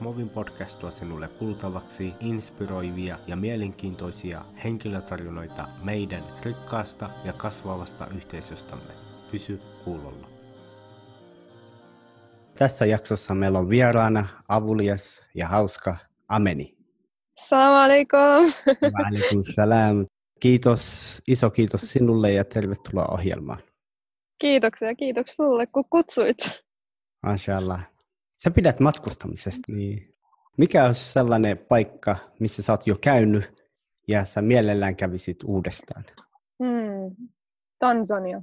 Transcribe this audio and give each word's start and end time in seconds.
Movin 0.00 0.28
podcast 0.28 0.78
tuo 0.78 0.90
sinulle 0.90 1.28
kuultavaksi 1.28 2.14
inspiroivia 2.20 3.18
ja 3.26 3.36
mielenkiintoisia 3.36 4.44
henkilötarinoita 4.64 5.68
meidän 5.82 6.24
rikkaasta 6.44 7.10
ja 7.24 7.32
kasvavasta 7.32 8.06
yhteisöstämme. 8.16 8.92
Pysy 9.30 9.60
kuulolla. 9.84 10.28
Tässä 12.58 12.86
jaksossa 12.86 13.34
meillä 13.34 13.58
on 13.58 13.68
vieraana 13.68 14.26
avulias 14.48 15.24
ja 15.34 15.48
hauska 15.48 15.96
Ameni. 16.28 16.76
Salam 17.48 17.74
alaikum. 17.84 18.52
Alaikum 19.06 19.42
salam. 19.56 20.06
Kiitos, 20.40 21.22
iso 21.28 21.50
kiitos 21.50 21.80
sinulle 21.80 22.32
ja 22.32 22.44
tervetuloa 22.44 23.06
ohjelmaan. 23.10 23.58
Kiitoksia, 24.40 24.94
kiitoksia 24.94 25.36
sulle, 25.36 25.66
kun 25.66 25.84
kutsuit. 25.90 26.64
Mashallah. 27.22 27.97
Sä 28.44 28.50
pidät 28.50 28.80
matkustamisesta, 28.80 29.72
niin 29.72 30.02
mikä 30.56 30.84
olisi 30.84 31.12
sellainen 31.12 31.58
paikka, 31.58 32.16
missä 32.40 32.62
sä 32.62 32.72
oot 32.72 32.86
jo 32.86 32.96
käynyt 33.00 33.68
ja 34.08 34.24
sä 34.24 34.42
mielellään 34.42 34.96
kävisit 34.96 35.36
uudestaan? 35.44 36.04
Hmm. 36.64 37.28
Tansania. 37.78 38.42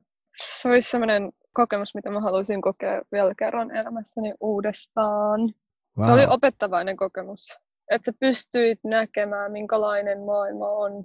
Se 0.60 0.70
olisi 0.70 0.90
sellainen 0.90 1.32
kokemus, 1.54 1.96
mitä 1.96 2.10
mä 2.10 2.20
haluaisin 2.20 2.62
kokea 2.62 3.02
vielä 3.12 3.34
kerran 3.40 3.76
elämässäni 3.76 4.34
uudestaan. 4.40 5.42
Wow. 5.42 6.06
Se 6.06 6.12
oli 6.12 6.26
opettavainen 6.30 6.98
kokemus, 6.98 7.60
että 7.92 8.12
sä 8.12 8.18
pystyit 8.20 8.80
näkemään, 8.84 9.52
minkälainen 9.52 10.26
maailma 10.26 10.70
on. 10.70 11.04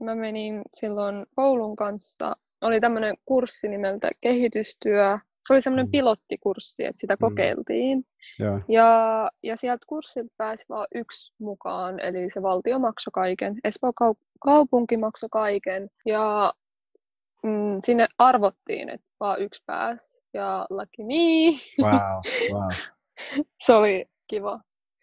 Mä 0.00 0.14
menin 0.14 0.62
silloin 0.72 1.26
koulun 1.36 1.76
kanssa, 1.76 2.36
oli 2.62 2.80
tämmöinen 2.80 3.14
kurssi 3.24 3.68
nimeltä 3.68 4.10
kehitystyö. 4.22 5.18
Se 5.46 5.52
oli 5.52 5.62
semmoinen 5.62 5.86
mm. 5.86 5.90
pilottikurssi, 5.90 6.84
että 6.84 7.00
sitä 7.00 7.14
mm. 7.14 7.18
kokeiltiin. 7.20 8.04
Ja, 8.38 8.60
Ja, 8.68 9.30
ja 9.42 9.56
sieltä 9.56 9.84
kurssilta 9.88 10.34
pääsi 10.36 10.64
vain 10.68 10.86
yksi 10.94 11.34
mukaan, 11.38 12.00
eli 12.00 12.30
se 12.30 12.42
valtio 12.42 12.78
maksoi 12.78 13.10
kaiken. 13.12 13.58
Espoo 13.64 13.90
kaup- 13.90 14.26
kaupunki 14.40 14.96
maksoi 14.96 15.28
kaiken. 15.32 15.90
Ja 16.06 16.54
mm, 17.42 17.78
sinne 17.84 18.06
arvottiin, 18.18 18.88
että 18.88 19.06
vaan 19.20 19.40
yksi 19.40 19.62
pääsi. 19.66 20.18
Ja 20.34 20.66
lucky 20.70 21.02
me. 21.02 21.58
wow, 21.82 22.20
wow. 22.52 22.68
se 23.64 23.72
oli 23.72 24.06
kiva. 24.28 24.60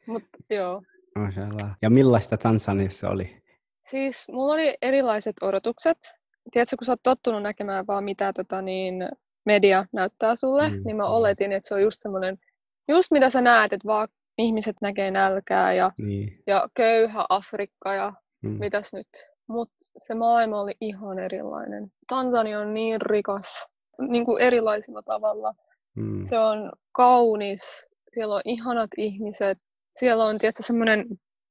Mutta 0.08 0.38
joo. 0.50 0.82
Ja 1.82 1.90
millaista 1.90 2.38
Tansaniassa 2.38 3.10
oli? 3.10 3.42
Siis 3.86 4.28
mulla 4.32 4.54
oli 4.54 4.78
erilaiset 4.82 5.36
odotukset. 5.42 5.98
Tiedätkö, 6.52 6.76
kun 6.80 6.86
sä 6.86 6.92
oot 6.92 7.04
tottunut 7.04 7.44
näkemään 7.44 7.88
vaan 7.88 8.04
mitä 8.04 8.34
tota, 8.34 8.62
niin, 8.62 9.10
media 9.46 9.86
näyttää 9.94 10.36
sulle, 10.36 10.70
Mm, 10.70 10.82
niin 10.86 10.98
mä 10.98 11.06
oletin, 11.06 11.52
että 11.52 11.68
se 11.68 11.76
on 11.76 11.82
just 11.82 11.98
semmoinen, 12.02 12.38
just 12.88 13.12
mitä 13.12 13.30
sä 13.30 13.42
näet, 13.42 13.74
että 13.74 13.88
vaan 13.88 14.08
ihmiset 14.38 14.76
näkee 14.82 15.12
nälkää 15.12 15.74
ja, 15.74 15.92
Niin. 15.98 16.34
ja 16.48 16.70
köyhä 16.74 17.26
Afrikka 17.30 17.94
ja 17.94 18.14
Mm. 18.42 18.50
mitäs 18.60 18.94
nyt. 18.94 19.08
Mutta 19.48 19.76
se 19.98 20.14
maailma 20.16 20.62
oli 20.62 20.74
ihan 20.82 21.20
erilainen. 21.20 21.92
Tansania 22.10 22.60
on 22.60 22.74
niin 22.74 23.02
rikas, 23.02 23.68
niin 24.10 24.26
kuin 24.26 24.42
erilaisilla 24.44 25.02
tavalla. 25.04 25.54
Mm. 25.96 26.24
Se 26.26 26.40
on 26.40 26.72
kaunis, 26.92 27.86
siellä 28.14 28.36
on 28.36 28.42
ihanat 28.46 28.90
ihmiset, 28.98 29.58
siellä 30.00 30.26
on 30.26 30.38
tietysti 30.38 30.64
semmoinen, 30.64 31.06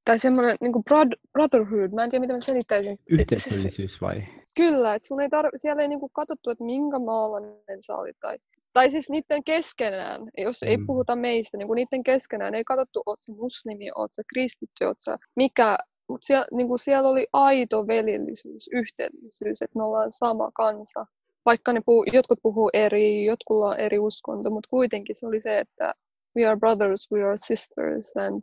tai 0.05 0.19
semmoinen 0.19 0.57
niin 0.61 0.73
kuin 0.73 0.85
brotherhood, 1.33 1.91
mä 1.95 2.05
en 2.05 2.11
tiedä 2.11 2.21
mitä 2.21 2.33
mä 2.35 2.41
selittäisin. 2.41 2.97
Yhteisöllisyys 3.11 4.01
vai? 4.01 4.23
Kyllä, 4.57 4.95
että 4.95 5.09
sun 5.09 5.21
ei 5.21 5.29
tarvi, 5.29 5.51
siellä 5.59 5.83
ei 5.83 5.89
niinku 5.89 6.09
katsottu, 6.09 6.51
että 6.51 6.65
minkä 6.65 6.99
maalainen 6.99 7.83
sä 7.83 7.97
olit. 7.97 8.17
Tai, 8.21 8.39
tai 8.73 8.91
siis 8.91 9.11
niiden 9.11 9.45
keskenään, 9.45 10.21
jos 10.39 10.63
ei 10.63 10.77
Mm. 10.77 10.87
puhuta 10.87 11.17
meistä, 11.17 11.57
niin 11.57 11.69
niiden 11.75 12.03
keskenään 12.03 12.55
ei 12.55 12.65
katsottu, 12.65 13.03
oot 13.07 13.21
sä 13.21 13.33
muslimi, 13.33 13.91
oot 13.97 14.13
sä 14.13 14.23
kristitty, 14.33 14.85
oot 14.85 14.99
sä 15.01 15.17
mikä. 15.37 15.79
Mutta 16.09 16.27
siellä, 16.27 16.47
niinku 16.53 16.79
siellä 16.79 17.09
oli 17.09 17.27
aito 17.33 17.87
velillisyys, 17.87 18.69
yhteellisyys, 18.73 19.63
että 19.63 19.79
me 19.79 19.85
ollaan 19.85 20.11
sama 20.11 20.51
kansa. 20.55 21.07
Vaikka 21.47 21.73
ne 21.73 21.81
puhuu, 21.87 22.05
jotkut 22.13 22.39
puhuu 22.43 22.71
eri, 22.73 23.25
jotkulla 23.25 23.69
on 23.69 23.81
eri 23.81 23.99
uskonto, 23.99 24.51
mutta 24.51 24.69
kuitenkin 24.71 25.17
se 25.17 25.27
oli 25.27 25.41
se, 25.41 25.59
että 25.59 25.95
we 26.37 26.47
are 26.47 26.57
brothers, 26.57 27.11
we 27.13 27.23
are 27.23 27.37
sisters. 27.37 28.17
And 28.17 28.43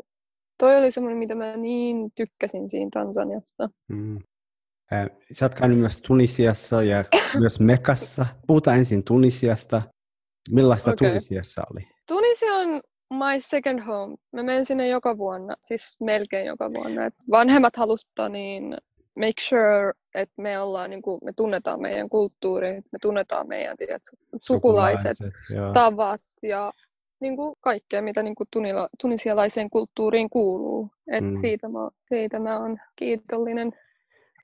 toi 0.57 0.78
oli 0.78 0.91
semmoinen, 0.91 1.17
mitä 1.17 1.35
mä 1.35 1.57
niin 1.57 2.12
tykkäsin 2.16 2.69
siinä 2.69 2.90
Tansaniassa. 2.94 3.69
Mm. 3.88 4.19
Sä 5.34 5.46
oot 5.46 5.56
käynyt 5.56 5.80
myös 5.80 6.02
Tunisiassa 6.02 6.84
ja 6.84 7.03
myös 7.40 7.59
Mekassa. 7.59 8.25
Puhutaan 8.48 8.78
ensin 8.78 9.03
Tunisiasta. 9.03 9.81
Millaista 10.52 10.92
Okei. 10.92 11.09
Tunisiassa 11.09 11.64
oli? 11.74 11.88
Tunisia 12.08 12.53
on 12.53 12.81
my 13.14 13.40
second 13.40 13.80
home. 13.80 14.16
Mä 14.31 14.44
menen 14.44 14.66
sinne 14.66 14.88
joka 14.88 15.18
vuonna, 15.18 15.56
siis 15.62 15.97
melkein 16.00 16.46
joka 16.46 16.74
vuonna. 16.74 17.06
Et 17.06 17.14
vanhemmat 17.31 17.76
halusta 17.76 18.30
niin 18.30 18.78
make 19.16 19.42
sure, 19.42 19.94
että 20.16 20.42
me 20.42 20.59
ollaan, 20.59 20.90
niin 20.90 21.02
kuin, 21.02 21.20
me 21.24 21.34
tunnetaan 21.36 21.81
meidän 21.81 22.09
kulttuuri, 22.09 22.74
me 22.76 23.00
tunnetaan 23.02 23.47
meidän 23.47 23.78
tiedätkö, 23.78 24.18
sukulaiset, 24.42 25.18
joo. 25.56 25.72
tavat 25.74 26.22
ja 26.44 26.74
niin 27.22 27.36
kuin 27.36 27.56
kaikkea, 27.62 28.02
mitä 28.02 28.24
niin 28.24 28.36
kuin 28.36 28.47
tunila, 28.52 28.90
tunisialaiseen 29.02 29.70
kulttuuriin 29.70 30.30
kuuluu. 30.30 30.90
Et 31.12 31.24
Mm. 31.24 31.34
siitä, 31.42 31.70
mä, 31.70 31.90
siitä 32.09 32.40
mä 32.40 32.59
oon 32.59 32.78
kiitollinen. 32.96 33.72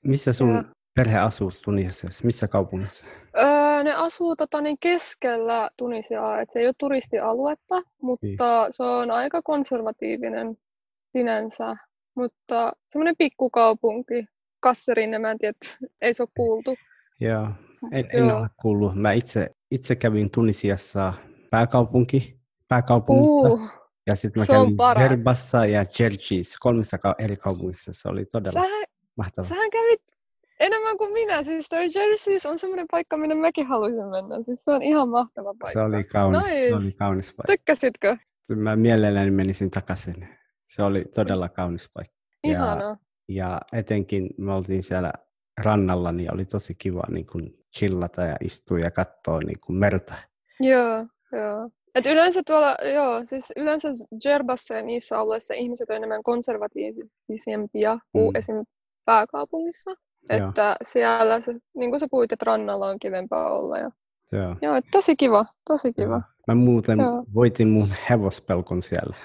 Missä 0.06 0.32
sun 0.32 0.54
Ja- 0.54 0.64
perhe 0.94 1.18
asuu 1.18 1.50
Tunisiassa? 1.64 2.24
Missä 2.24 2.48
kaupungissa? 2.48 3.06
Öö, 3.36 3.82
ne 3.84 3.92
asuu 3.92 4.36
tota, 4.36 4.60
niin 4.60 4.76
keskellä 4.80 5.70
Tunisiaa, 5.76 6.40
että 6.40 6.52
se 6.52 6.58
ei 6.60 6.66
ole 6.66 6.74
turistialuetta, 6.78 7.82
mutta 8.02 8.66
se 8.70 8.82
on 8.82 9.10
aika 9.10 9.42
konservatiivinen 9.42 10.56
sinänsä. 11.12 11.74
Mutta 12.16 12.72
semmoinen 12.90 13.14
pikkukaupunki, 13.18 14.26
Kasserin, 14.60 15.20
mä 15.20 15.30
en 15.30 15.38
tiedä, 15.38 15.54
ei 16.00 16.14
se 16.14 16.22
ole 16.22 16.28
kuultu. 16.36 16.74
Joo, 17.20 17.48
en, 17.92 18.06
en 18.12 18.26
Joo. 18.28 18.38
ole 18.38 18.48
kuullut. 18.62 18.94
Mä 18.94 19.12
itse, 19.12 19.50
itse 19.70 19.96
kävin 19.96 20.30
Tunisiassa 20.30 21.12
pääkaupunki, 21.50 22.40
pääkaupungissa. 22.68 23.48
Uh, 23.52 23.70
ja 24.06 24.16
sitten 24.16 24.40
mä 24.42 24.46
kävin. 24.46 24.76
Herbassa 25.10 25.66
ja 25.66 25.84
Jerjis, 25.98 26.58
kolmessa 26.58 26.98
ka- 26.98 27.14
eri 27.18 27.36
kaupungissa. 27.36 27.92
Se 27.94 28.08
oli 28.08 28.24
todella 28.24 28.62
sähän, 28.62 28.84
mahtavaa. 29.16 29.48
sähän 29.48 29.70
kävit 29.70 30.00
enemmän 30.60 30.96
kuin 30.98 31.12
minä. 31.12 31.42
Siis 31.42 31.68
toi 31.68 31.82
Jersey 31.94 32.50
on 32.50 32.58
semmoinen 32.58 32.86
paikka, 32.90 33.16
minne 33.16 33.34
mäkin 33.34 33.66
haluaisin 33.66 34.04
mennä. 34.08 34.42
Siis 34.42 34.64
se 34.64 34.70
on 34.70 34.82
ihan 34.82 35.08
mahtava 35.08 35.54
paikka. 35.58 35.80
Se 35.80 35.84
oli 35.84 36.04
kaunis, 36.04 36.46
se 36.46 36.74
oli 36.74 36.84
Nice. 36.84 36.98
kaunis 36.98 37.34
paikka. 37.34 37.52
Tykkäsitkö? 37.52 38.16
Mä 38.56 38.76
mielelläni 38.76 39.30
menisin 39.30 39.70
takaisin. 39.70 40.28
Se 40.68 40.82
oli 40.82 41.04
todella 41.14 41.48
kaunis 41.48 41.88
paikka. 41.94 42.14
Ja, 42.44 42.50
Ihana. 42.50 42.96
ja 43.28 43.60
etenkin 43.72 44.30
me 44.38 44.52
oltiin 44.52 44.82
siellä 44.82 45.12
rannalla, 45.64 46.12
niin 46.12 46.34
oli 46.34 46.44
tosi 46.44 46.74
kiva 46.74 47.02
niin 47.10 47.26
kuin 47.26 47.58
chillata 47.78 48.22
ja 48.22 48.36
istua 48.40 48.78
ja 48.78 48.90
katsoa 48.90 49.38
niin 49.38 49.60
kuin 49.66 49.76
merta. 49.76 50.14
Joo, 50.60 51.06
joo. 51.32 51.70
Et 51.94 52.06
yleensä 52.06 52.42
tuolla, 52.46 52.76
joo, 52.94 53.20
siis 53.24 53.52
yleensä 53.56 53.88
Jerbassa 54.24 54.74
ja 54.74 54.82
niissä 54.82 55.18
alueissa 55.18 55.54
ihmiset 55.54 55.90
on 55.90 55.96
enemmän 55.96 56.22
konservatiivisempia 56.22 57.98
kuin 58.12 58.32
Mm. 58.34 58.36
esim. 58.38 58.56
Pääkaupungissa. 59.04 59.90
Joo. 60.30 60.48
Että 60.48 60.76
siellä, 60.84 61.40
se, 61.40 61.54
niin 61.76 61.90
kuin 61.90 62.00
sä 62.00 62.06
puhuit, 62.10 62.32
että 62.32 62.44
rannalla 62.44 62.86
on 62.86 62.98
kivempaa 62.98 63.58
olla. 63.58 63.78
Ja, 63.78 63.90
Joo. 64.32 64.56
joo, 64.62 64.74
tosi 64.92 65.16
kiva, 65.16 65.44
tosi 65.66 65.92
kiva. 65.92 66.12
Joo. 66.14 66.22
Mä 66.48 66.54
muuten 66.54 66.98
Joo. 66.98 67.24
voitin 67.34 67.68
mun 67.68 67.88
hevospelkon 68.10 68.82
siellä. 68.82 69.16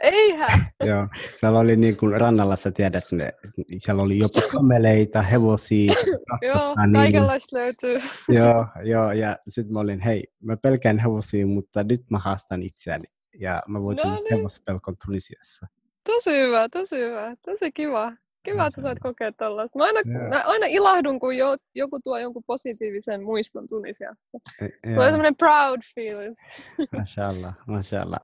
Eihän! 0.00 0.60
Joo, 0.84 1.08
siellä 1.40 1.58
oli 1.58 1.76
niin 1.76 1.96
kuin 1.96 2.20
rannalla, 2.20 2.56
sä 2.56 2.70
tiedät, 2.70 3.04
ne, 3.12 3.32
siellä 3.78 4.02
oli 4.02 4.18
jopa 4.18 4.40
kameleita, 4.52 5.22
hevosia, 5.22 5.92
joo, 6.48 6.74
niillä. 6.86 6.98
kaikenlaista 6.98 7.56
löytyy. 7.56 8.00
Joo, 8.38 8.66
joo, 8.84 9.12
ja 9.12 9.36
sitten 9.48 9.74
mä 9.74 9.80
olin, 9.80 10.00
hei, 10.00 10.24
mä 10.42 10.56
pelkään 10.56 10.98
hevosia, 10.98 11.46
mutta 11.46 11.84
nyt 11.84 12.02
mä 12.10 12.18
haastan 12.18 12.62
itseäni. 12.62 13.04
Ja 13.40 13.62
mä 13.68 13.82
voitin 13.82 14.06
No 14.10 14.14
niin. 14.14 14.36
hevospelkon 14.36 14.96
Tunisiassa. 15.06 15.66
Tosi 16.04 16.30
hyvä, 16.40 16.68
tosi 16.68 16.96
hyvä, 16.96 17.34
tosi 17.44 17.72
kiva. 17.72 18.12
Kiva, 18.46 18.66
että 18.66 18.82
sait 18.82 18.98
kokea 19.02 19.32
tällaista. 19.32 19.78
Mä 19.78 19.84
aina, 19.84 20.00
Joo. 20.04 20.28
mä 20.28 20.42
aina 20.46 20.66
ilahdun, 20.66 21.20
kun 21.20 21.36
jo, 21.36 21.56
joku 21.74 22.00
tuo 22.04 22.18
jonkun 22.18 22.42
positiivisen 22.46 23.22
muiston 23.24 23.66
Tunisiasta. 23.68 24.38
E- 24.62 24.94
Tulee 24.94 25.10
semmoinen 25.10 25.36
proud 25.36 25.80
feelings. 25.94 26.38
mashallah, 26.98 27.54
mashallah. 27.66 28.20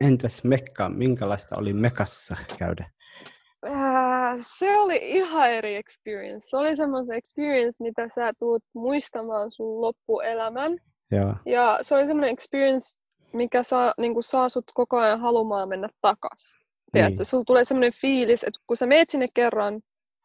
Entäs 0.00 0.44
Mekka, 0.44 0.88
minkälaista 0.88 1.56
oli 1.56 1.72
Mekassa 1.72 2.36
käydä? 2.58 2.90
Ää, 3.64 4.36
se 4.58 4.78
oli 4.78 4.98
ihan 5.02 5.50
eri 5.52 5.76
experience. 5.76 6.48
Se 6.48 6.56
oli 6.56 6.76
semmoinen 6.76 7.18
experience, 7.18 7.84
mitä 7.84 8.08
sä 8.08 8.32
tuut 8.38 8.62
muistamaan 8.74 9.50
sun 9.50 9.80
loppuelämän. 9.80 10.78
Joo, 11.10 11.34
Ja 11.46 11.78
se 11.82 11.94
oli 11.94 12.06
semmoinen 12.06 12.30
experience, 12.32 12.98
mikä 13.32 13.62
saa, 13.62 13.94
niin 13.98 14.14
saa 14.20 14.48
sut 14.48 14.64
koko 14.74 14.98
ajan 14.98 15.20
halumaan 15.20 15.68
mennä 15.68 15.88
takas. 16.00 16.58
Tiedätkö? 16.92 17.18
Niin. 17.18 17.26
Sulla 17.26 17.44
tulee 17.46 17.64
semmoinen 17.64 17.92
fiilis, 18.00 18.44
että 18.44 18.60
kun 18.66 18.76
sä 18.76 18.86
meet 18.86 19.08
sinne 19.10 19.26
kerran, 19.34 19.80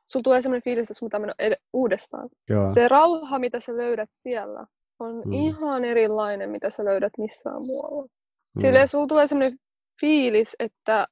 sulla 0.06 0.24
tulee 0.24 0.42
semmoinen 0.42 0.64
fiilis, 0.64 0.84
että 0.84 0.94
sun 0.94 1.08
pitää 1.10 1.20
mennä 1.20 1.34
ed- 1.40 1.62
uudestaan. 1.74 2.30
joo, 2.50 2.68
Se 2.68 2.88
rauha, 2.88 3.40
mitä 3.40 3.60
sä 3.60 3.78
löydät 3.78 4.10
siellä, 4.12 4.66
on 5.00 5.16
Mm. 5.16 5.22
mm. 5.26 5.32
ihan 5.34 5.86
erilainen, 5.86 6.50
mitä 6.50 6.70
sä 6.70 6.86
löydät 6.86 7.14
missään 7.18 7.56
muualla. 7.66 8.04
mm, 8.56 8.62
Silleen 8.62 8.88
sulla 8.88 9.08
tulee 9.08 9.28
semmoinen 9.28 9.60
fiilis, 10.00 10.56
että 10.60 11.08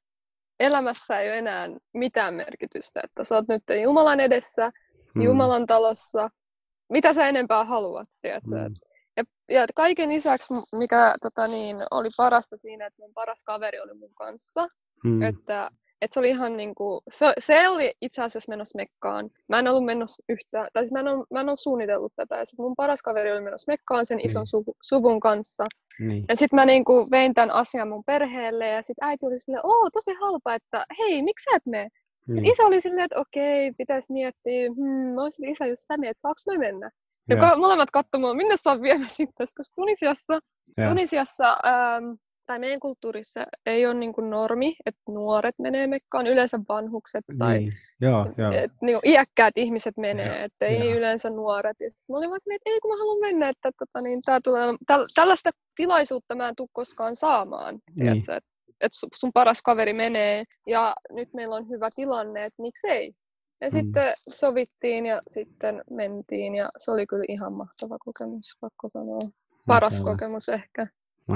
elämässä 0.60 1.20
ei 1.20 1.28
ole 1.28 1.38
enää 1.38 1.68
mitään 1.94 2.34
merkitystä, 2.34 3.00
että 3.04 3.24
sä 3.24 3.34
oot 3.34 3.48
nyt 3.48 3.62
Jumalan 3.82 4.20
edessä, 4.20 4.70
mm. 5.14 5.22
Jumalan 5.22 5.66
talossa, 5.66 6.30
mitä 6.88 7.12
sä 7.12 7.28
enempää 7.28 7.64
haluat, 7.64 8.08
tiedätkö? 8.22 8.50
Mm. 8.68 8.74
Ja, 9.16 9.24
ja 9.48 9.66
kaiken 9.74 10.08
lisäksi, 10.08 10.54
mikä 10.76 11.14
tota 11.22 11.46
niin, 11.46 11.76
oli 11.90 12.08
parasta 12.16 12.56
siinä, 12.56 12.86
että 12.86 13.02
mun 13.02 13.12
paras 13.14 13.44
kaveri 13.44 13.80
oli 13.80 13.94
mun 13.94 14.14
kanssa, 14.14 14.68
mm. 15.04 15.22
että 15.22 15.70
et 16.02 16.12
se 16.12 16.20
oli 16.20 16.28
ihan 16.28 16.56
niinku, 16.56 17.02
se, 17.10 17.32
se 17.38 17.68
oli 17.68 17.94
itse 18.00 18.22
asiassa 18.22 18.50
menossa 18.50 18.76
mekkaan. 18.76 19.30
Mä 19.48 19.58
en 19.58 19.68
ollut 19.68 19.84
menossa 19.84 20.22
yhtään, 20.28 20.68
tai 20.72 20.82
siis 20.82 20.92
mä 20.92 21.00
en 21.00 21.08
ole, 21.08 21.26
mä 21.30 21.40
en 21.40 21.48
ole 21.48 21.56
suunnitellut 21.56 22.12
tätä. 22.16 22.36
Ja 22.36 22.44
sit 22.44 22.58
mun 22.58 22.74
paras 22.76 23.02
kaveri 23.02 23.32
oli 23.32 23.40
menossa 23.40 23.72
mekkaan 23.72 24.06
sen 24.06 24.20
ison 24.20 24.40
niin. 24.40 24.46
suvu, 24.46 24.74
suvun 24.82 25.20
kanssa. 25.20 25.66
Niin. 26.00 26.24
Ja 26.28 26.36
sitten 26.36 26.56
mä 26.56 26.64
niinku 26.64 27.08
vein 27.10 27.34
tämän 27.34 27.50
asian 27.50 27.88
mun 27.88 28.04
perheelle 28.06 28.68
ja 28.68 28.82
sitten 28.82 29.08
äiti 29.08 29.26
oli 29.26 29.38
silleen, 29.38 29.66
oo 29.66 29.90
tosi 29.92 30.12
halpa, 30.20 30.54
että 30.54 30.86
hei, 30.98 31.22
miksi 31.22 31.44
sä 31.50 31.56
et 31.56 31.66
mene? 31.66 31.88
Niin. 32.28 32.46
isä 32.46 32.62
oli 32.62 32.80
silleen, 32.80 33.04
että 33.04 33.20
okei, 33.20 33.72
pitäisi 33.78 34.12
miettiä, 34.12 34.68
hmm, 34.76 35.14
mä 35.14 35.22
olisin 35.22 35.48
isä, 35.48 35.66
jos 35.66 35.86
sä 35.86 35.96
menet, 35.96 36.18
saaks 36.18 36.46
me 36.46 36.58
mennä? 36.58 36.90
Ja, 37.28 37.36
ja. 37.36 37.56
molemmat 37.56 37.90
katsomaan, 37.90 38.36
minne 38.36 38.56
sä 38.56 38.70
oot 38.70 38.82
viemässä 38.82 39.24
koska 39.38 39.62
Tunisiassa, 39.74 40.38
Tunisiassa 40.88 41.50
ähm, 41.66 42.04
tai 42.52 42.58
meidän 42.58 42.80
kulttuurissa 42.80 43.46
ei 43.66 43.86
ole 43.86 43.94
niin 43.94 44.12
kuin 44.12 44.30
normi, 44.30 44.76
että 44.86 45.02
nuoret 45.08 45.54
menee 45.58 45.86
mekkaan, 45.86 46.26
yleensä 46.26 46.60
vanhukset 46.68 47.24
tai 47.38 47.58
niin. 47.58 47.72
joo, 48.00 48.26
joo. 48.36 48.52
Et, 48.52 48.72
niin 48.82 49.00
kuin 49.00 49.12
iäkkäät 49.12 49.52
ihmiset 49.56 49.96
menee, 49.96 50.44
että 50.44 50.66
ei 50.66 50.88
joo. 50.88 50.98
yleensä 50.98 51.30
nuoret. 51.30 51.76
Ja 51.80 51.88
mä 52.08 52.16
olin 52.16 52.30
vaan 52.30 52.40
silleen, 52.40 52.56
että 52.56 52.70
ei 52.70 52.80
kun 52.80 52.90
mä 52.90 52.98
haluan 52.98 53.20
mennä, 53.20 53.48
että 53.48 53.70
tota, 53.78 54.00
niin, 54.00 54.22
tää 54.24 54.40
tulee, 54.44 54.66
täl, 54.86 55.06
tällaista 55.14 55.50
tilaisuutta 55.76 56.34
mä 56.34 56.48
en 56.48 56.56
tule 56.56 56.68
koskaan 56.72 57.16
saamaan, 57.16 57.78
niin. 58.00 58.18
että 58.18 58.40
et 58.80 58.92
sun 59.14 59.30
paras 59.34 59.62
kaveri 59.62 59.92
menee 59.92 60.44
ja 60.66 60.94
nyt 61.10 61.34
meillä 61.34 61.56
on 61.56 61.68
hyvä 61.68 61.88
tilanne, 61.94 62.40
että 62.40 62.62
miksei. 62.62 63.12
Ja 63.60 63.68
mm. 63.68 63.70
sitten 63.70 64.14
sovittiin 64.28 65.06
ja 65.06 65.22
sitten 65.28 65.82
mentiin 65.90 66.54
ja 66.54 66.70
se 66.76 66.90
oli 66.90 67.06
kyllä 67.06 67.24
ihan 67.28 67.52
mahtava 67.52 67.98
kokemus, 67.98 68.56
pakko 68.60 68.88
sanoa. 68.88 69.20
Paras 69.66 69.92
Mahtavaa. 69.92 70.12
kokemus 70.12 70.48
ehkä. 70.48 70.86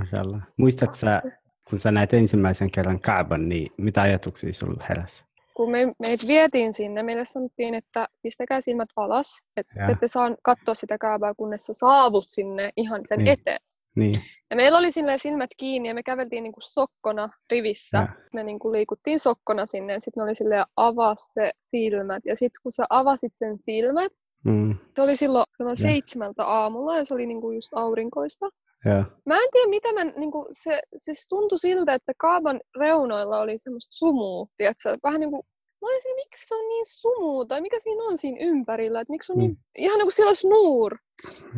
Mashallah. 0.01 0.43
Muistatko 0.57 0.95
sä, 0.95 1.23
kun 1.71 1.79
sä 1.79 1.93
näet 1.93 2.15
ensimmäisen 2.15 2.71
kerran 2.71 3.01
Kaaban, 3.01 3.49
niin 3.49 3.73
mitä 3.79 4.03
ajatuksia 4.03 4.53
sulla 4.53 4.85
heräsi? 4.89 5.25
Kun 5.55 5.71
me, 5.71 5.79
meitä 6.03 6.27
vietiin 6.27 6.75
sinne, 6.75 7.03
meille 7.03 7.25
sanottiin, 7.25 7.75
että 7.75 8.09
pistäkää 8.23 8.61
silmät 8.61 8.89
alas, 8.97 9.43
että 9.57 9.75
ja. 9.77 9.87
ette 9.87 10.09
saa 10.09 10.31
katsoa 10.43 10.75
sitä 10.75 10.99
Kaabaa, 10.99 11.35
kunnes 11.35 11.67
sä 11.67 11.73
saavut 11.73 12.25
sinne 12.27 12.71
ihan 12.77 13.01
sen 13.05 13.19
niin. 13.19 13.29
eteen. 13.29 13.61
Niin. 13.97 14.21
Ja 14.51 14.57
meillä 14.57 14.79
oli 14.79 14.89
silmät 15.17 15.51
kiinni 15.57 15.89
ja 15.89 15.95
me 15.95 16.03
käveltiin 16.03 16.43
niinku 16.43 16.61
sokkona 16.63 17.29
rivissä. 17.51 17.99
Ja. 17.99 18.09
Me 18.35 18.45
niinku 18.45 18.73
liikuttiin 18.73 19.21
sokkona 19.21 19.67
sinne 19.67 19.93
ja 19.93 20.01
sitten 20.01 20.25
oli 20.25 20.35
silleen 20.35 20.65
avaa 20.77 21.15
se 21.17 21.53
silmät. 21.61 22.23
Ja 22.25 22.37
sitten 22.37 22.61
kun 22.63 22.73
sä 22.73 22.85
avasit 22.91 23.35
sen 23.35 23.59
silmät, 23.59 24.13
mm. 24.47 24.75
se 24.97 25.03
oli 25.03 25.17
silloin, 25.17 25.45
silloin 25.57 25.77
seitsemältä 25.77 26.45
aamulla 26.45 26.99
ja 26.99 27.05
se 27.05 27.15
oli 27.15 27.27
niinku 27.27 27.51
just 27.51 27.69
aurinkoista. 27.75 28.47
Ja. 28.85 29.05
Mä 29.27 29.35
en 29.35 29.49
tiedä, 29.53 29.71
mitä 29.71 29.93
mä, 29.93 30.05
niin 30.05 30.33
kuin, 30.33 30.47
se, 30.51 30.81
se 30.97 31.13
tuntui 31.29 31.59
siltä, 31.59 31.95
että 31.95 32.13
kaavan 32.19 32.61
reunoilla 32.79 33.41
oli 33.41 33.59
semmoista 33.59 33.97
sumua, 33.97 34.47
tiedätkö? 34.57 34.95
Vähän 35.03 35.21
niin 35.21 35.31
kuin, 35.31 35.43
mä 35.83 35.89
olisin, 35.89 36.15
miksi 36.15 36.49
se 36.49 36.55
on 36.55 36.69
niin 36.69 36.87
sumuu, 36.87 37.45
tai 37.45 37.61
mikä 37.61 37.81
siinä 37.81 38.05
on 38.05 38.17
siinä 38.17 38.39
ympärillä, 38.41 39.01
että 39.01 39.13
miksi 39.13 39.33
on 39.33 39.39
niin, 39.39 39.51
mm. 39.51 39.57
ihan 39.79 39.99
niin 39.99 40.07
kuin 40.07 40.13
siellä 40.13 40.31
olisi 40.31 40.49
nuur. 40.49 40.97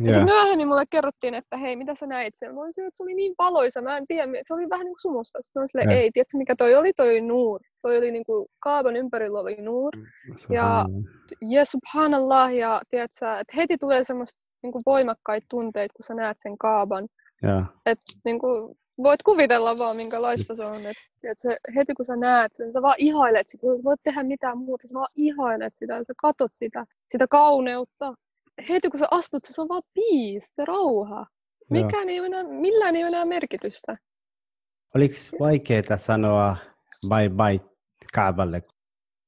Ja 0.05 0.11
sitten 0.11 0.25
myöhemmin 0.25 0.67
mulle 0.67 0.85
kerrottiin, 0.89 1.33
että 1.33 1.57
hei, 1.57 1.75
mitä 1.75 1.95
sä 1.95 2.07
näit 2.07 2.33
siellä? 2.37 2.55
Mä 2.55 2.61
olisin, 2.61 2.87
että 2.87 2.97
se 2.97 3.03
oli 3.03 3.13
niin 3.13 3.35
valoisa, 3.37 3.81
mä 3.81 3.97
en 3.97 4.07
tiedä, 4.07 4.31
se 4.47 4.53
oli 4.53 4.69
vähän 4.69 4.85
niin 4.85 4.93
kuin 4.93 5.01
sumusta. 5.01 5.41
Sitten 5.41 5.61
mä 5.61 5.65
olin 5.81 5.91
ei, 5.97 6.09
tiedätkö 6.13 6.37
mikä 6.37 6.55
toi 6.55 6.75
oli? 6.75 6.93
Toi 6.93 7.09
oli 7.09 7.21
nuur. 7.21 7.61
Toi 7.81 7.97
oli 7.97 8.11
niin 8.11 8.25
kuin, 8.25 8.47
kaavan 8.59 8.95
ympärillä 8.95 9.39
oli 9.39 9.55
nuur. 9.55 9.95
Mm, 9.95 10.05
ja, 10.53 10.85
ja 11.41 11.65
subhanallah, 11.65 12.53
ja 12.55 12.81
tiedätkö, 12.89 13.39
että 13.39 13.53
heti 13.55 13.77
tulee 13.77 14.03
semmoista 14.03 14.39
niin 14.63 14.71
kuin 14.71 14.83
voimakkaita 14.85 15.45
tunteita, 15.49 15.93
kun 15.93 16.03
sä 16.03 16.13
näet 16.13 16.37
sen 16.39 16.57
kaaban. 16.57 17.07
Että 17.85 18.13
niin 18.25 18.39
kuin, 18.39 18.77
voit 19.03 19.23
kuvitella 19.23 19.77
vaan, 19.77 19.95
minkälaista 19.95 20.55
se 20.55 20.65
on. 20.65 20.75
Että, 20.75 21.03
että 21.23 21.41
se, 21.41 21.57
heti 21.75 21.93
kun 21.93 22.05
sä 22.05 22.15
näet 22.15 22.53
sen, 22.53 22.73
sä 22.73 22.81
vaan 22.81 22.95
ihailet 22.97 23.47
sitä. 23.47 23.61
Sä 23.61 23.83
voit 23.83 23.99
tehdä 24.03 24.23
mitään 24.23 24.57
muuta, 24.57 24.87
sä 24.87 24.93
vaan 24.93 25.07
ihailet 25.15 25.75
sitä. 25.75 25.97
Sä 25.97 26.13
katot 26.17 26.51
sitä, 26.53 26.85
sitä 27.09 27.27
kauneutta. 27.27 28.13
Heti 28.69 28.89
kun 28.89 28.99
sä 28.99 29.07
astut, 29.11 29.43
se 29.45 29.61
on 29.61 29.69
vaan 29.69 29.83
piis, 29.93 30.53
se 30.55 30.65
rauha. 30.65 31.25
Mikään 31.69 32.09
ei 32.09 32.17
enää, 32.17 32.43
millään 32.43 32.95
ei 32.95 33.03
ole 33.03 33.07
enää 33.07 33.25
merkitystä. 33.25 33.95
Oliko 34.95 35.13
vaikeaa 35.39 35.97
sanoa 35.97 36.55
bye 37.09 37.29
bye 37.29 37.68
Kaaballe, 38.13 38.61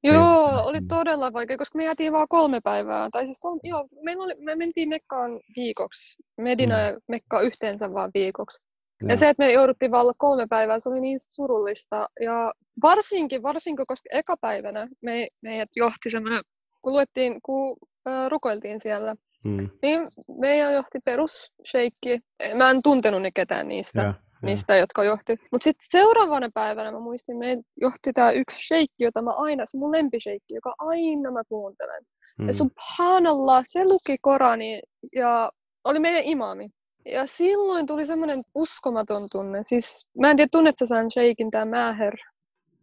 Joo, 0.03 0.63
oli 0.63 0.81
todella 0.87 1.33
vaikea, 1.33 1.57
koska 1.57 1.77
me 1.77 1.83
jäätiin 1.83 2.13
vaan 2.13 2.27
kolme 2.29 2.61
päivää. 2.63 3.09
Tai 3.11 3.25
siis 3.25 3.39
kolme, 3.39 3.59
joo, 3.63 3.87
me, 4.03 4.15
oli, 4.17 4.35
me 4.39 4.55
mentiin 4.55 4.89
Mekkaan 4.89 5.39
viikoksi. 5.55 6.17
Medina 6.37 6.75
mm. 6.75 6.81
ja 6.81 6.99
Mekka 7.07 7.41
yhteensä 7.41 7.93
vaan 7.93 8.11
viikoksi. 8.13 8.61
Ja. 9.03 9.09
ja 9.09 9.17
se, 9.17 9.29
että 9.29 9.43
me 9.43 9.51
jouduttiin 9.51 9.91
vaan 9.91 10.01
olla 10.01 10.13
kolme 10.17 10.47
päivää, 10.49 10.79
se 10.79 10.89
oli 10.89 11.01
niin 11.01 11.19
surullista. 11.27 12.07
Ja 12.19 12.53
varsinkin, 12.81 13.43
varsinkin 13.43 13.85
koska 13.87 14.09
eka 14.11 14.37
päivänä 14.37 14.87
me, 15.01 15.27
meidät 15.41 15.69
johti 15.75 16.09
semmoinen, 16.09 16.43
kun 16.81 16.93
luettiin, 16.93 17.39
kun 17.41 17.77
äh, 18.07 18.29
rukoiltiin 18.29 18.79
siellä, 18.79 19.15
mm. 19.43 19.69
niin 19.81 20.07
meidän 20.39 20.73
johti 20.73 20.99
perus 21.05 21.51
sheikki. 21.67 22.19
Mä 22.57 22.69
en 22.69 22.81
tuntenut 22.83 23.21
ne 23.21 23.31
ketään 23.31 23.67
niistä. 23.67 24.01
Ja 24.01 24.13
niistä, 24.41 24.75
jotka 24.75 25.03
johti. 25.03 25.37
Mutta 25.51 25.63
sitten 25.63 25.87
seuraavana 25.89 26.49
päivänä 26.53 26.91
mä 26.91 26.99
muistin, 26.99 27.37
meillä 27.37 27.63
johti 27.81 28.13
tämä 28.13 28.31
yksi 28.31 28.67
sheikki, 28.67 29.03
jota 29.03 29.21
mä 29.21 29.31
aina, 29.37 29.63
se 29.65 29.77
mun 29.77 29.91
lempisheikki, 29.91 30.53
joka 30.53 30.75
aina 30.77 31.31
mä 31.31 31.41
kuuntelen. 31.49 32.03
Mm. 32.39 32.47
Ja 32.47 32.53
subhanallah, 32.53 33.63
se 33.67 33.85
luki 33.85 34.17
Korani 34.21 34.81
ja 35.15 35.51
oli 35.83 35.99
meidän 35.99 36.23
imami. 36.23 36.69
Ja 37.05 37.25
silloin 37.25 37.85
tuli 37.85 38.05
semmoinen 38.05 38.41
uskomaton 38.55 39.27
tunne. 39.31 39.59
Siis, 39.63 40.07
mä 40.19 40.29
en 40.29 40.37
tiedä, 40.37 40.49
tunnetko 40.51 40.85
sen 40.85 41.11
sheikin, 41.11 41.51
tämä 41.51 41.65
Mäher. 41.65 42.17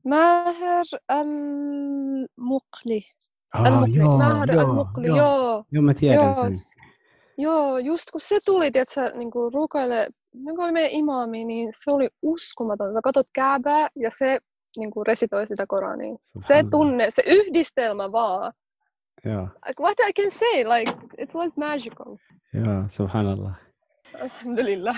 Mäher 0.04 0.86
al-Mukli. 1.08 3.02
Ah, 3.54 3.66
al-Mukli. 3.66 3.98
Joo, 3.98 4.18
Mäher 4.18 4.52
joo, 4.52 4.64
al-Mukli, 4.64 5.06
joo. 5.06 5.16
joo. 5.16 5.64
Joo, 5.72 5.82
mä 5.82 5.94
tiedän 5.94 6.24
joo. 6.24 6.34
sen. 6.34 6.87
Joo, 7.38 7.78
just 7.78 8.10
kun 8.10 8.20
se 8.20 8.38
tuli, 8.44 8.66
että 8.66 9.12
niin 9.14 9.30
rukoile 9.54 10.08
joka 10.46 10.64
oli 10.64 10.72
meidän 10.72 10.90
imaami, 10.90 11.44
niin 11.44 11.72
se 11.84 11.90
oli 11.90 12.08
uskomaton. 12.22 12.92
Sä 12.92 13.00
katsot 13.04 13.26
kääbää 13.34 13.88
ja 13.96 14.10
se 14.18 14.38
niin 14.76 14.90
kuin 14.90 15.06
resitoi 15.06 15.46
sitä 15.46 15.64
Korania. 15.68 16.16
Se 16.46 16.64
tunne, 16.70 17.10
se 17.10 17.22
yhdistelmä 17.26 18.12
vaan. 18.12 18.52
Joo. 19.24 19.48
What 19.80 19.96
I 20.08 20.12
can 20.12 20.30
say, 20.30 20.64
like, 20.64 20.92
it 21.18 21.34
was 21.34 21.56
magical. 21.56 22.16
Joo, 22.54 22.84
subhanallah. 22.88 23.52
Alhamdulillah. 24.22 24.96